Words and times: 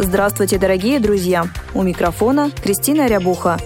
Здравствуйте, 0.00 0.58
дорогие 0.58 1.00
друзья! 1.00 1.46
У 1.74 1.82
микрофона 1.82 2.52
Кристина 2.62 3.08
Рябуха. 3.08 3.58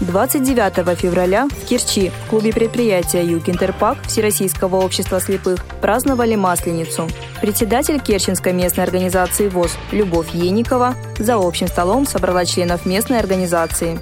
29 0.00 0.98
февраля 0.98 1.46
в 1.46 1.64
Керчи 1.64 2.10
в 2.10 2.28
клубе 2.28 2.52
предприятия 2.52 3.22
«Юг-Интерпак» 3.22 4.02
Всероссийского 4.02 4.84
общества 4.84 5.20
слепых 5.20 5.64
праздновали 5.80 6.34
Масленицу. 6.34 7.08
Председатель 7.40 8.00
Керченской 8.00 8.52
местной 8.52 8.82
организации 8.82 9.48
ВОЗ 9.48 9.78
Любовь 9.92 10.34
Еникова 10.34 10.96
за 11.20 11.36
общим 11.36 11.68
столом 11.68 12.04
собрала 12.04 12.44
членов 12.44 12.84
местной 12.84 13.20
организации. 13.20 14.00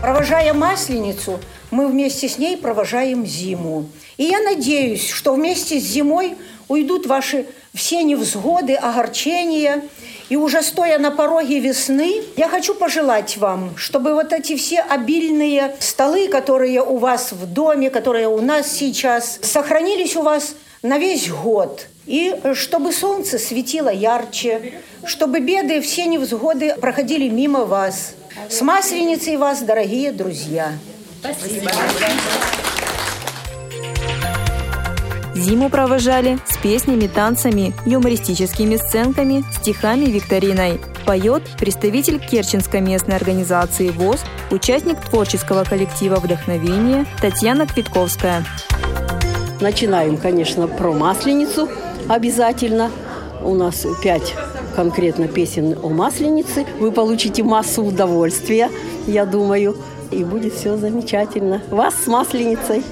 Провожая 0.00 0.52
Масленицу, 0.52 1.38
мы 1.70 1.86
вместе 1.86 2.28
с 2.28 2.38
ней 2.38 2.56
провожаем 2.56 3.24
зиму. 3.24 3.88
И 4.16 4.24
я 4.24 4.40
надеюсь, 4.40 5.08
что 5.08 5.34
вместе 5.34 5.78
с 5.78 5.84
зимой 5.84 6.34
уйдут 6.66 7.06
ваши 7.06 7.46
все 7.74 8.02
невзгоды, 8.02 8.74
огорчения. 8.74 9.82
И 10.28 10.36
уже 10.36 10.62
стоя 10.62 10.98
на 10.98 11.10
пороге 11.10 11.58
весны, 11.58 12.22
я 12.36 12.48
хочу 12.48 12.74
пожелать 12.74 13.36
вам, 13.36 13.76
чтобы 13.76 14.14
вот 14.14 14.32
эти 14.32 14.56
все 14.56 14.80
обильные 14.80 15.74
столы, 15.78 16.28
которые 16.28 16.82
у 16.82 16.96
вас 16.96 17.32
в 17.32 17.46
доме, 17.46 17.90
которые 17.90 18.28
у 18.28 18.40
нас 18.40 18.70
сейчас, 18.70 19.38
сохранились 19.42 20.16
у 20.16 20.22
вас 20.22 20.54
на 20.82 20.98
весь 20.98 21.28
год. 21.28 21.86
И 22.06 22.34
чтобы 22.54 22.92
солнце 22.92 23.38
светило 23.38 23.90
ярче, 23.90 24.80
чтобы 25.04 25.40
беды, 25.40 25.80
все 25.80 26.06
невзгоды 26.06 26.74
проходили 26.80 27.28
мимо 27.28 27.64
вас. 27.64 28.14
С 28.48 28.60
Масленицей 28.62 29.36
вас, 29.36 29.60
дорогие 29.60 30.12
друзья! 30.12 30.72
Спасибо. 31.20 31.70
Зиму 35.34 35.70
провожали 35.70 36.38
с 36.46 36.58
песнями, 36.58 37.06
танцами, 37.06 37.72
юмористическими 37.86 38.76
сценками, 38.76 39.44
стихами 39.52 40.04
викториной. 40.04 40.78
Поет 41.06 41.42
представитель 41.58 42.18
Керченской 42.18 42.80
местной 42.80 43.16
организации 43.16 43.88
ВОЗ, 43.88 44.20
участник 44.50 45.00
творческого 45.00 45.64
коллектива 45.64 46.16
«Вдохновение» 46.16 47.06
Татьяна 47.20 47.66
Квитковская. 47.66 48.44
Начинаем, 49.60 50.18
конечно, 50.18 50.68
про 50.68 50.92
Масленицу 50.92 51.68
обязательно. 52.08 52.90
У 53.42 53.54
нас 53.54 53.86
пять 54.02 54.34
конкретно 54.76 55.28
песен 55.28 55.78
о 55.82 55.88
Масленице. 55.88 56.66
Вы 56.78 56.92
получите 56.92 57.42
массу 57.42 57.82
удовольствия, 57.82 58.70
я 59.06 59.24
думаю, 59.24 59.76
и 60.10 60.24
будет 60.24 60.52
все 60.52 60.76
замечательно. 60.76 61.62
Вас 61.70 61.94
с 61.94 62.06
Масленицей! 62.06 62.82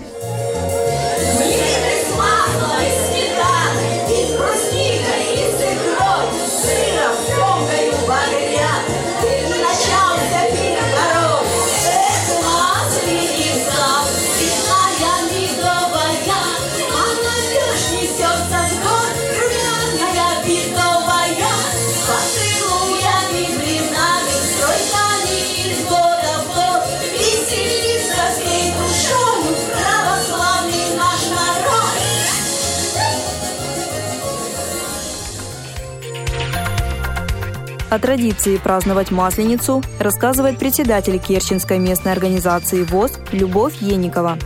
О 37.90 37.98
традиции 37.98 38.56
праздновать 38.56 39.10
Масленицу 39.10 39.82
рассказывает 39.98 40.58
председатель 40.58 41.18
Керченской 41.18 41.80
местной 41.80 42.12
организации 42.12 42.84
ВОЗ 42.84 43.18
Любовь 43.32 43.74
Еникова. 43.80 44.38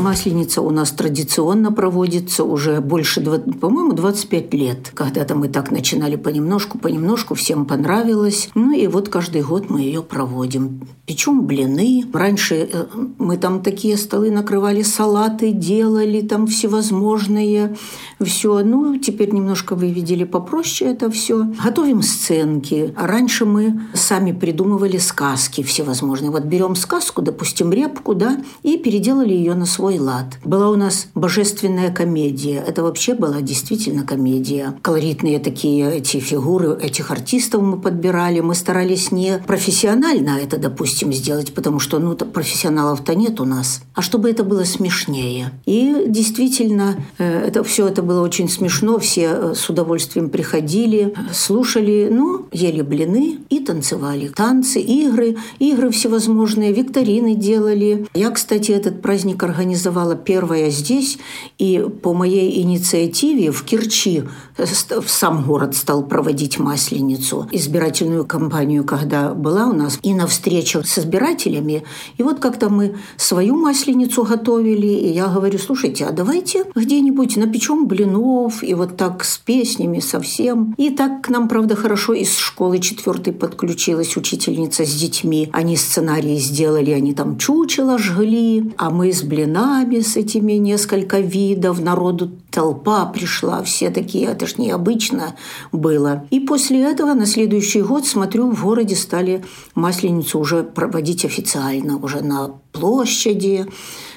Масленица 0.00 0.62
у 0.62 0.70
нас 0.70 0.90
традиционно 0.92 1.72
проводится 1.72 2.44
уже 2.44 2.80
больше, 2.80 3.20
по-моему, 3.20 3.92
25 3.92 4.54
лет. 4.54 4.90
Когда-то 4.94 5.34
мы 5.34 5.48
так 5.48 5.70
начинали 5.70 6.16
понемножку, 6.16 6.78
понемножку, 6.78 7.34
всем 7.34 7.66
понравилось. 7.66 8.48
Ну 8.54 8.72
и 8.72 8.86
вот 8.86 9.08
каждый 9.08 9.42
год 9.42 9.68
мы 9.68 9.82
ее 9.82 10.02
проводим. 10.02 10.88
Печем 11.06 11.46
блины. 11.46 12.04
Раньше 12.12 12.68
э, 12.72 12.86
мы 13.18 13.36
там 13.36 13.62
такие 13.62 13.96
столы 13.96 14.30
накрывали, 14.30 14.82
салаты 14.82 15.52
делали, 15.52 16.20
там 16.20 16.46
всевозможные. 16.46 17.76
Все. 18.20 18.62
Ну, 18.64 18.98
теперь 18.98 19.32
немножко 19.32 19.74
вы 19.74 19.90
видели 19.90 20.24
попроще 20.24 20.92
это 20.92 21.10
все. 21.10 21.46
Готовим 21.62 22.02
сценки. 22.02 22.94
Раньше 22.96 23.44
мы 23.44 23.80
сами 23.94 24.32
придумывали 24.32 24.98
сказки 24.98 25.62
всевозможные. 25.62 26.30
Вот 26.30 26.44
берем 26.44 26.74
сказку, 26.74 27.22
допустим, 27.22 27.72
репку, 27.72 28.14
да, 28.14 28.42
и 28.62 28.78
переделали 28.78 29.34
ее 29.34 29.54
на 29.54 29.66
свой 29.66 29.89
лад. 29.98 30.38
Была 30.44 30.70
у 30.70 30.76
нас 30.76 31.08
божественная 31.14 31.90
комедия. 31.90 32.62
Это 32.66 32.82
вообще 32.82 33.14
была 33.14 33.40
действительно 33.40 34.04
комедия. 34.06 34.74
Колоритные 34.82 35.38
такие 35.38 35.96
эти 35.96 36.18
фигуры, 36.18 36.78
этих 36.80 37.10
артистов 37.10 37.62
мы 37.62 37.80
подбирали. 37.80 38.40
Мы 38.40 38.54
старались 38.54 39.12
не 39.12 39.38
профессионально 39.46 40.38
это, 40.42 40.58
допустим, 40.58 41.12
сделать, 41.12 41.54
потому 41.54 41.80
что 41.80 41.98
ну, 41.98 42.14
профессионалов-то 42.14 43.14
нет 43.14 43.40
у 43.40 43.44
нас, 43.44 43.82
а 43.94 44.02
чтобы 44.02 44.30
это 44.30 44.44
было 44.44 44.64
смешнее. 44.64 45.52
И 45.66 46.04
действительно, 46.06 46.96
э, 47.18 47.46
это 47.46 47.64
все 47.64 47.88
это 47.88 48.02
было 48.02 48.22
очень 48.22 48.48
смешно. 48.48 48.98
Все 48.98 49.30
э, 49.32 49.54
с 49.54 49.68
удовольствием 49.68 50.30
приходили, 50.30 51.14
слушали, 51.32 52.08
ну, 52.10 52.46
ели 52.52 52.82
блины 52.82 53.38
и 53.48 53.60
танцевали. 53.60 54.28
Танцы, 54.28 54.80
игры, 54.80 55.36
игры 55.58 55.90
всевозможные, 55.90 56.72
викторины 56.72 57.34
делали. 57.34 58.06
Я, 58.14 58.30
кстати, 58.30 58.72
этот 58.72 59.02
праздник 59.02 59.42
организовала 59.42 59.69
организовала 59.70 60.16
первая 60.16 60.70
здесь, 60.70 61.18
и 61.58 61.84
по 62.02 62.12
моей 62.12 62.60
инициативе 62.62 63.52
в 63.52 63.62
Керчи 63.62 64.24
в 64.56 65.08
сам 65.08 65.44
город 65.44 65.76
стал 65.76 66.02
проводить 66.02 66.58
Масленицу, 66.58 67.48
избирательную 67.52 68.26
кампанию, 68.26 68.84
когда 68.84 69.32
была 69.32 69.66
у 69.66 69.72
нас, 69.72 69.98
и 70.02 70.12
на 70.12 70.26
встречах 70.26 70.86
с 70.86 70.98
избирателями. 70.98 71.84
И 72.18 72.22
вот 72.22 72.40
как-то 72.40 72.68
мы 72.68 72.96
свою 73.16 73.56
Масленицу 73.56 74.24
готовили, 74.24 74.88
и 74.88 75.12
я 75.12 75.28
говорю, 75.28 75.58
слушайте, 75.58 76.04
а 76.04 76.12
давайте 76.12 76.64
где-нибудь 76.74 77.36
напечем 77.36 77.86
блинов, 77.86 78.62
и 78.62 78.74
вот 78.74 78.96
так 78.96 79.24
с 79.24 79.38
песнями 79.38 80.00
совсем. 80.00 80.74
И 80.78 80.90
так 80.90 81.22
к 81.22 81.28
нам, 81.30 81.48
правда, 81.48 81.76
хорошо 81.76 82.12
из 82.12 82.36
школы 82.36 82.80
четвертой 82.80 83.32
подключилась 83.32 84.16
учительница 84.16 84.84
с 84.84 84.94
детьми. 84.94 85.48
Они 85.52 85.76
сценарии 85.76 86.36
сделали, 86.36 86.90
они 86.90 87.14
там 87.14 87.38
чучело 87.38 87.98
жгли, 87.98 88.72
а 88.76 88.90
мы 88.90 89.12
с 89.12 89.22
блина 89.22 89.59
блинами 89.60 90.00
с 90.00 90.16
этими 90.16 90.52
несколько 90.54 91.20
видов. 91.20 91.80
Народу 91.80 92.30
толпа 92.50 93.06
пришла, 93.06 93.62
все 93.62 93.90
такие, 93.90 94.28
это 94.28 94.46
ж 94.46 94.58
необычно 94.58 95.34
было. 95.72 96.26
И 96.30 96.40
после 96.40 96.82
этого 96.82 97.14
на 97.14 97.26
следующий 97.26 97.82
год, 97.82 98.06
смотрю, 98.06 98.50
в 98.50 98.64
городе 98.64 98.96
стали 98.96 99.42
Масленицу 99.74 100.38
уже 100.38 100.62
проводить 100.62 101.24
официально, 101.24 101.96
уже 101.96 102.20
на 102.20 102.50
площади. 102.72 103.66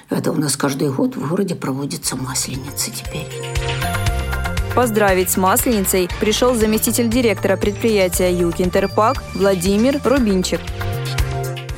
Это 0.09 0.31
у 0.31 0.35
нас 0.35 0.55
каждый 0.57 0.89
год 0.89 1.15
в 1.15 1.29
городе 1.29 1.55
проводится 1.55 2.15
Масленица 2.15 2.91
теперь. 2.91 3.27
Поздравить 4.75 5.29
с 5.29 5.37
Масленицей 5.37 6.09
пришел 6.19 6.55
заместитель 6.55 7.07
директора 7.07 7.57
предприятия 7.57 8.31
«Юг 8.31 8.59
Интерпак» 8.59 9.23
Владимир 9.35 10.01
Рубинчик. 10.03 10.59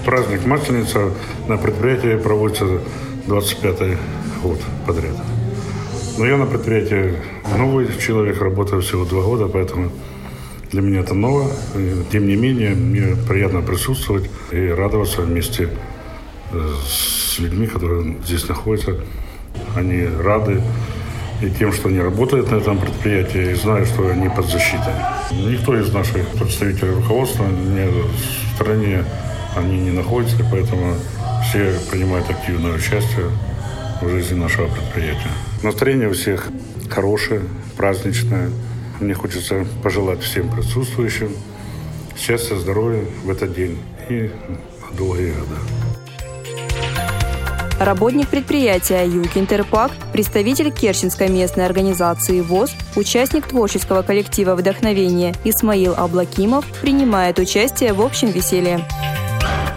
Праздник 0.05 0.45
Масленица 0.45 1.11
на 1.47 1.57
предприятии 1.57 2.15
проводится 2.15 2.79
25 3.27 3.97
год 4.43 4.59
подряд. 4.85 5.15
Но 6.17 6.25
я 6.25 6.37
на 6.37 6.45
предприятии 6.45 7.15
новый 7.57 7.87
человек, 7.99 8.41
работаю 8.41 8.81
всего 8.81 9.05
два 9.05 9.23
года, 9.23 9.47
поэтому 9.47 9.91
для 10.71 10.81
меня 10.81 10.99
это 10.99 11.13
ново. 11.13 11.49
Тем 12.11 12.27
не 12.27 12.35
менее, 12.35 12.75
мне 12.75 13.15
приятно 13.27 13.61
присутствовать 13.61 14.29
и 14.51 14.67
радоваться 14.67 15.21
вместе 15.21 15.69
э, 16.51 16.69
с 16.87 17.39
людьми, 17.39 17.67
которые 17.67 18.17
здесь 18.23 18.47
находятся. 18.47 18.97
Они 19.75 20.05
рады 20.05 20.61
и 21.41 21.49
тем, 21.49 21.73
что 21.73 21.89
они 21.89 21.99
работают 21.99 22.51
на 22.51 22.55
этом 22.55 22.77
предприятии, 22.77 23.51
и 23.51 23.55
знаю, 23.55 23.85
что 23.85 24.07
они 24.07 24.29
под 24.29 24.45
защитой. 24.45 24.93
Никто 25.31 25.77
из 25.77 25.91
наших 25.91 26.25
представителей 26.39 26.91
руководства 26.91 27.45
не 27.45 27.87
в 27.89 28.55
стране 28.55 29.03
они 29.55 29.77
не 29.77 29.91
находятся, 29.91 30.37
поэтому 30.49 30.95
все 31.55 31.79
принимают 31.89 32.29
активное 32.29 32.73
участие 32.73 33.31
в 34.01 34.09
жизни 34.09 34.37
нашего 34.37 34.67
предприятия. 34.67 35.31
Настроение 35.63 36.09
у 36.09 36.13
всех 36.13 36.49
хорошее, 36.89 37.43
праздничное. 37.77 38.49
Мне 38.99 39.13
хочется 39.13 39.65
пожелать 39.81 40.21
всем 40.21 40.49
присутствующим 40.49 41.31
счастья, 42.17 42.55
здоровья 42.55 43.05
в 43.23 43.29
этот 43.29 43.55
день 43.55 43.77
и 44.09 44.29
долгие 44.97 45.31
годы. 45.31 45.55
Работник 47.79 48.27
предприятия 48.27 49.05
«Юг 49.05 49.35
Интерпак», 49.35 49.91
представитель 50.11 50.71
Керченской 50.71 51.29
местной 51.29 51.65
организации 51.65 52.41
ВОЗ, 52.41 52.71
участник 52.97 53.47
творческого 53.47 54.01
коллектива 54.01 54.55
«Вдохновение» 54.55 55.33
Исмаил 55.45 55.93
Аблакимов 55.95 56.65
принимает 56.81 57.39
участие 57.39 57.93
в 57.93 58.01
общем 58.01 58.29
веселье. 58.29 58.85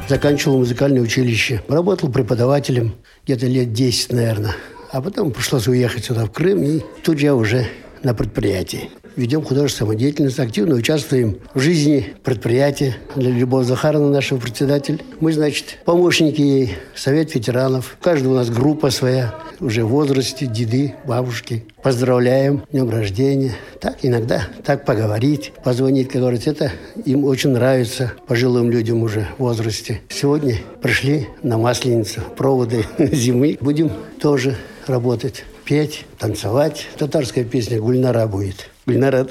Заканчивал 0.08 0.58
музыкальное 0.58 1.02
училище. 1.02 1.62
Работал 1.69 2.10
преподавателем 2.10 2.94
где-то 3.25 3.46
лет 3.46 3.72
10, 3.72 4.12
наверное. 4.12 4.56
А 4.90 5.02
потом 5.02 5.32
пришлось 5.32 5.69
уехать 5.69 6.06
сюда, 6.06 6.25
в 6.25 6.32
Крым, 6.32 6.62
и 6.62 6.81
тут 7.05 7.20
я 7.20 7.34
уже 7.34 7.66
на 8.02 8.14
предприятии 8.14 8.90
ведем 9.19 9.43
художественную 9.43 9.91
самодеятельность, 9.91 10.38
активно 10.38 10.76
участвуем 10.76 11.38
в 11.53 11.61
жизни 11.61 12.15
предприятия. 12.23 12.97
Любовь 13.17 13.67
Захаровна, 13.67 14.11
нашего 14.11 14.38
председатель. 14.38 15.03
Мы, 15.19 15.32
значит, 15.32 15.79
помощники 15.85 16.41
ей, 16.41 16.75
совет 16.94 17.35
ветеранов. 17.35 17.99
У 18.05 18.09
у 18.09 18.35
нас 18.35 18.49
группа 18.49 18.91
своя, 18.91 19.35
уже 19.61 19.85
в 19.85 19.88
возрасте, 19.88 20.47
деды, 20.47 20.94
бабушки. 21.05 21.65
Поздравляем, 21.82 22.62
днем 22.70 22.91
рождения. 22.91 23.55
Так 23.81 23.99
иногда, 24.03 24.47
так 24.65 24.85
поговорить, 24.85 25.53
позвонить, 25.65 26.09
как 26.09 26.20
говорится, 26.20 26.50
это 26.50 26.73
им 27.05 27.25
очень 27.25 27.50
нравится 27.50 28.12
пожилым 28.29 28.70
людям 28.70 29.03
уже 29.03 29.26
в 29.37 29.43
возрасте. 29.43 30.00
Сегодня 30.09 30.59
пришли 30.81 31.26
на 31.43 31.59
Масленицу, 31.59 32.20
проводы 32.37 32.85
зимы. 32.99 33.59
Будем 33.61 33.91
тоже 34.20 34.56
работать 34.87 35.44
петь, 35.69 36.06
танцевать. 36.19 36.87
Татарская 36.97 37.44
песня 37.44 37.79
«Гульнара» 37.79 38.26
будет. 38.26 38.70
Гульнара, 38.87 39.29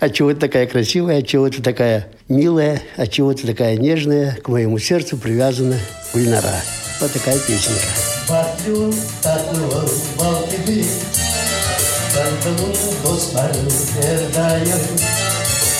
от 0.00 0.12
чего 0.12 0.34
ты 0.34 0.36
такая 0.36 0.66
красивая, 0.66 1.20
от 1.20 1.26
чего 1.26 1.48
ты 1.48 1.62
такая 1.62 2.08
милая, 2.28 2.82
от 2.98 3.10
чего 3.10 3.32
ты 3.32 3.46
такая 3.46 3.78
нежная, 3.78 4.36
к 4.36 4.48
моему 4.48 4.78
сердцу 4.78 5.16
привязана 5.16 5.78
Гульнара. 6.12 6.62
Вот 7.00 7.10
такая 7.12 7.38
песенка. 7.38 7.88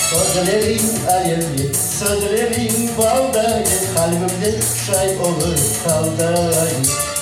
Sözlerin 0.09 0.81
alevli, 1.07 1.73
sözlerin 1.99 2.89
baldayı 2.97 3.65
Kalbimde 3.95 4.59
şay 4.87 5.17
olur 5.17 5.59
kaldayı 5.83 7.18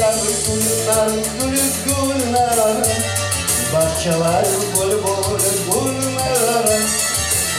Yavrusunlar 0.00 1.10
gülük 1.40 1.74
gülnara 1.84 2.76
Bahçeler 3.74 4.46
bol 4.76 4.90
bol 5.02 5.38
gülnara 5.70 6.70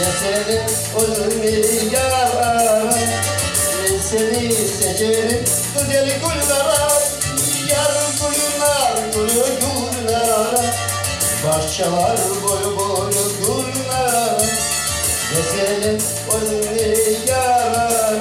Ya 0.01 0.12
seni 0.22 0.60
özümü 1.01 1.94
yarara 1.94 2.94
Ben 3.84 4.00
seni 4.10 4.54
seçerim 4.54 5.45
güzel 5.78 6.06
gülnara 6.06 6.92
Yavrusunlar 7.69 8.98
gülük 9.13 9.62
gülnara 9.62 10.66
Bahçeler 11.48 12.18
bol 12.44 12.78
bol 12.78 13.12
gülnara 13.42 14.38
Ya 15.36 15.44
seni 15.51 15.98
özümü 16.36 16.98
yarara 17.28 18.19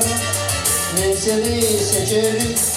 Ben 0.97 1.13
seni 1.17 1.63
seçerim 1.63 2.76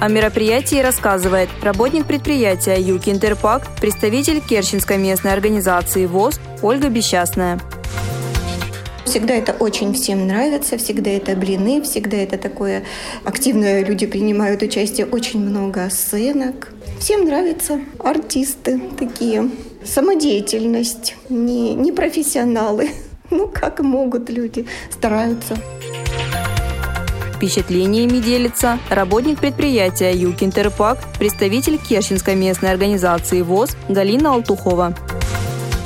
О 0.00 0.08
мероприятии 0.08 0.80
рассказывает 0.80 1.48
работник 1.60 2.06
предприятия 2.06 2.80
«Юг 2.80 3.08
Интерпак», 3.08 3.66
представитель 3.80 4.40
Керченской 4.40 4.96
местной 4.96 5.32
организации 5.32 6.06
ВОЗ 6.06 6.38
Ольга 6.62 6.88
Бесчастная. 6.88 7.58
Всегда 9.04 9.34
это 9.34 9.54
очень 9.54 9.94
всем 9.94 10.28
нравится, 10.28 10.78
всегда 10.78 11.10
это 11.10 11.34
блины, 11.34 11.82
всегда 11.82 12.16
это 12.18 12.38
такое 12.38 12.84
активное 13.24 13.84
люди 13.84 14.06
принимают 14.06 14.62
участие, 14.62 15.06
очень 15.06 15.40
много 15.40 15.90
сценок. 15.90 16.72
Всем 17.00 17.24
нравится 17.24 17.80
артисты 17.98 18.80
такие, 18.96 19.50
самодеятельность, 19.84 21.16
не, 21.28 21.74
не 21.74 21.90
профессионалы. 21.90 22.90
Ну, 23.30 23.48
как 23.48 23.80
могут 23.80 24.30
люди, 24.30 24.66
стараются. 24.90 25.56
Впечатлениями 27.36 28.18
делится 28.18 28.78
работник 28.90 29.38
предприятия 29.38 30.12
«Юг 30.12 30.42
Интерпак», 30.42 30.98
представитель 31.18 31.78
Керченской 31.78 32.34
местной 32.34 32.72
организации 32.72 33.42
ВОЗ 33.42 33.76
Галина 33.88 34.32
Алтухова. 34.32 34.94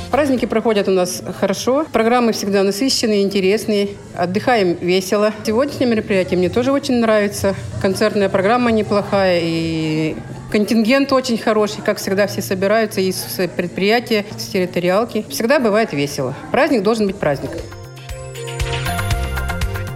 Праздники 0.09 0.45
проходят 0.45 0.87
у 0.87 0.91
нас 0.91 1.23
хорошо. 1.39 1.85
Программы 1.91 2.33
всегда 2.33 2.63
насыщенные, 2.63 3.23
интересные. 3.23 3.89
Отдыхаем 4.15 4.73
весело. 4.73 5.33
Сегодняшнее 5.43 5.89
мероприятие 5.89 6.37
мне 6.37 6.49
тоже 6.49 6.71
очень 6.71 6.95
нравится. 6.99 7.55
Концертная 7.81 8.29
программа 8.29 8.71
неплохая 8.71 9.39
и 9.43 10.15
контингент 10.53 11.11
очень 11.11 11.39
хороший. 11.39 11.81
Как 11.83 11.97
всегда, 11.97 12.27
все 12.27 12.43
собираются 12.43 13.01
из 13.01 13.15
предприятия, 13.57 14.23
с 14.37 14.45
территориалки. 14.45 15.25
Всегда 15.29 15.59
бывает 15.59 15.93
весело. 15.93 16.35
Праздник 16.51 16.83
должен 16.83 17.07
быть 17.07 17.17
праздник 17.17 17.49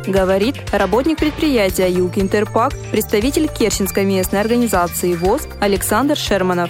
говорит 0.07 0.55
работник 0.71 1.17
предприятия 1.17 1.89
«Юг 1.91 2.17
Интерпак», 2.17 2.71
представитель 2.91 3.49
Керченской 3.49 4.05
местной 4.05 4.39
организации 4.39 5.13
ВОЗ 5.15 5.41
Александр 5.59 6.15
Шерманов. 6.15 6.69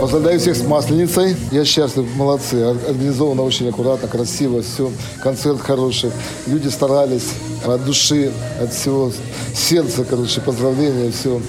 Поздравляю 0.00 0.38
всех 0.38 0.54
с 0.54 0.62
Масленицей. 0.62 1.34
Я 1.50 1.64
счастлив, 1.64 2.06
молодцы. 2.14 2.62
Организовано 2.62 3.42
очень 3.42 3.68
аккуратно, 3.68 4.06
красиво, 4.06 4.62
все. 4.62 4.92
Концерт 5.20 5.60
хороший. 5.60 6.12
Люди 6.46 6.68
старались 6.68 7.32
от 7.66 7.84
души, 7.84 8.30
от 8.62 8.72
всего 8.72 9.10
сердца, 9.52 10.04
короче, 10.08 10.40
поздравления, 10.40 11.10
все. 11.10 11.40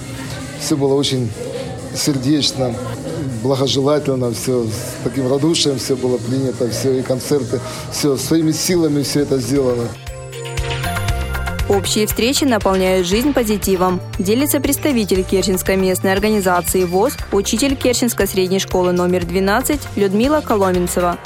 Все 0.60 0.76
было 0.76 0.94
очень 0.94 1.30
сердечно, 1.94 2.74
благожелательно, 3.42 4.32
все 4.32 4.64
с 4.64 5.04
таким 5.04 5.30
радушием 5.30 5.78
все 5.78 5.96
было 5.96 6.18
принято, 6.18 6.68
все, 6.70 6.98
и 6.98 7.02
концерты, 7.02 7.60
все, 7.90 8.16
своими 8.16 8.52
силами 8.52 9.02
все 9.02 9.20
это 9.20 9.38
сделано. 9.38 9.88
Общие 11.68 12.06
встречи 12.08 12.42
наполняют 12.42 13.06
жизнь 13.06 13.32
позитивом. 13.32 14.00
Делится 14.18 14.58
представитель 14.58 15.22
Керченской 15.22 15.76
местной 15.76 16.12
организации 16.12 16.84
ВОЗ, 16.84 17.16
учитель 17.30 17.76
Керченской 17.76 18.26
средней 18.26 18.58
школы 18.58 18.90
номер 18.90 19.24
12 19.24 19.80
Людмила 19.94 20.40
Коломенцева. 20.40 21.18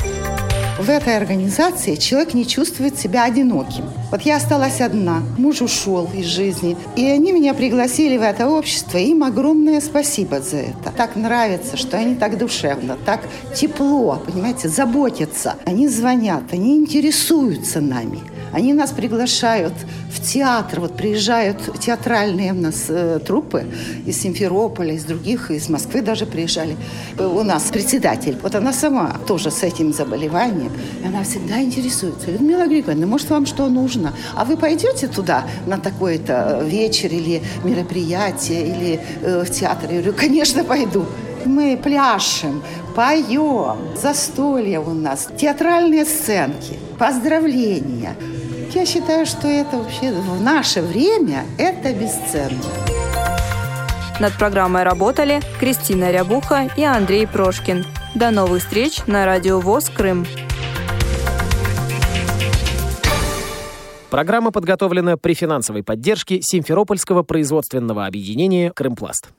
В 0.78 0.90
этой 0.90 1.16
организации 1.16 1.94
человек 1.94 2.34
не 2.34 2.46
чувствует 2.46 2.98
себя 2.98 3.24
одиноким. 3.24 3.84
Вот 4.14 4.22
я 4.22 4.36
осталась 4.36 4.80
одна, 4.80 5.24
муж 5.38 5.60
ушел 5.60 6.08
из 6.14 6.26
жизни, 6.26 6.76
и 6.94 7.04
они 7.04 7.32
меня 7.32 7.52
пригласили 7.52 8.16
в 8.16 8.22
это 8.22 8.48
общество, 8.48 8.96
им 8.96 9.24
огромное 9.24 9.80
спасибо 9.80 10.40
за 10.40 10.58
это. 10.58 10.92
Так 10.96 11.16
нравится, 11.16 11.76
что 11.76 11.96
они 11.96 12.14
так 12.14 12.38
душевно, 12.38 12.96
так 13.04 13.22
тепло, 13.56 14.22
понимаете, 14.24 14.68
заботятся. 14.68 15.56
Они 15.66 15.88
звонят, 15.88 16.44
они 16.52 16.76
интересуются 16.76 17.80
нами. 17.80 18.20
Они 18.54 18.72
нас 18.72 18.92
приглашают 18.92 19.74
в 20.12 20.20
театр. 20.20 20.78
Вот 20.78 20.96
приезжают 20.96 21.58
театральные 21.80 22.52
у 22.52 22.54
нас 22.54 22.84
э, 22.88 23.18
труппы 23.18 23.66
из 24.06 24.20
Симферополя, 24.20 24.94
из 24.94 25.04
других, 25.04 25.50
из 25.50 25.68
Москвы 25.68 26.02
даже 26.02 26.24
приезжали. 26.24 26.76
У 27.18 27.42
нас 27.42 27.64
председатель. 27.64 28.36
Вот 28.40 28.54
она 28.54 28.72
сама 28.72 29.16
тоже 29.26 29.50
с 29.50 29.64
этим 29.64 29.92
заболеванием. 29.92 30.70
И 31.02 31.06
она 31.06 31.24
всегда 31.24 31.60
интересуется. 31.60 32.30
Людмила 32.30 32.68
Григорьевна, 32.68 33.08
может, 33.08 33.28
вам 33.30 33.44
что 33.44 33.68
нужно? 33.68 34.14
А 34.36 34.44
вы 34.44 34.56
пойдете 34.56 35.08
туда 35.08 35.44
на 35.66 35.78
такой-то 35.78 36.62
вечер 36.64 37.08
или 37.08 37.42
мероприятие, 37.64 38.68
или 38.68 39.00
э, 39.22 39.42
в 39.44 39.50
театр? 39.50 39.90
Я 39.90 40.00
говорю, 40.00 40.12
конечно, 40.16 40.62
пойду. 40.62 41.06
Мы 41.44 41.76
пляшем, 41.76 42.62
поем, 42.94 43.76
застолье 44.00 44.78
у 44.78 44.94
нас, 44.94 45.28
театральные 45.36 46.04
сценки, 46.04 46.78
поздравления– 46.98 48.14
я 48.74 48.86
считаю, 48.86 49.26
что 49.26 49.46
это 49.48 49.78
вообще 49.78 50.12
в 50.12 50.40
наше 50.40 50.82
время 50.82 51.44
это 51.58 51.92
бесценно. 51.92 52.62
Над 54.20 54.32
программой 54.38 54.84
работали 54.84 55.40
Кристина 55.58 56.10
Рябуха 56.10 56.70
и 56.76 56.82
Андрей 56.84 57.26
Прошкин. 57.26 57.84
До 58.14 58.30
новых 58.30 58.62
встреч 58.62 59.00
на 59.06 59.26
радио 59.26 59.60
ВОЗ 59.60 59.90
Крым. 59.90 60.24
Программа 64.10 64.52
подготовлена 64.52 65.16
при 65.16 65.34
финансовой 65.34 65.82
поддержке 65.82 66.40
Симферопольского 66.40 67.24
производственного 67.24 68.06
объединения 68.06 68.70
«Крымпласт». 68.70 69.34